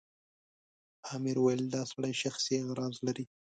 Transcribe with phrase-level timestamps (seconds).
[1.15, 3.25] امیر وویل دا سړی شخصي اغراض لري.